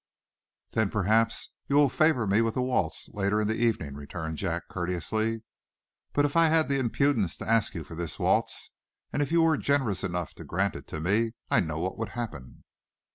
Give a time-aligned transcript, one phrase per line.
[0.71, 4.63] "Then perhaps you will favor me with a waltz, later in the evening," returned Jack,
[4.67, 5.43] courteously.
[6.13, 8.71] "But if I had the impudence to ask you for this waltz,
[9.13, 12.09] and if you were generous enough to grant it to me, I know what would
[12.09, 12.63] happen."